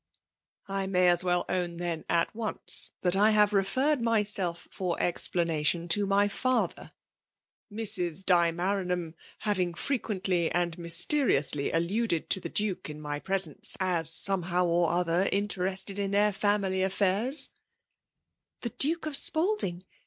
*'" 0.23 0.45
I 0.81 0.87
may 0.87 1.09
as 1.09 1.23
well 1.23 1.45
oWn, 1.47 1.77
then, 1.77 2.05
at 2.09 2.33
once, 2.33 2.89
that 3.01 3.13
T 3.13 3.19
have 3.19 3.51
refi^rred 3.51 4.01
myself 4.01 4.67
for 4.71 4.99
explanation 4.99 5.87
to 5.89 6.07
my 6.07 6.27
father,— 6.27 6.91
^Mrs. 7.71 8.25
Di 8.25 8.49
Maranham 8.51 9.13
having 9.41 9.75
frequently. 9.75 10.45
182 10.45 10.55
vEUhhm 10.55 10.57
ixminATioK. 10.57 10.63
and 10.63 11.31
myBteriouly 11.35 11.75
alluded 11.75 12.29
to 12.31 12.39
the 12.39 12.49
Duke 12.49 12.89
in 12.89 12.99
pvesenoe 12.99 13.75
aa 13.79 14.01
somehow 14.01 14.65
or 14.65 14.89
oAer 14.89 15.29
intereaied 15.31 15.99
in 15.99 16.09
their 16.09 16.31
fiunily 16.31 16.83
affairs/' 16.83 17.49
''The 18.63 18.75
Duke 18.79 19.05
of 19.05 19.13
Spaldmg? 19.13 19.83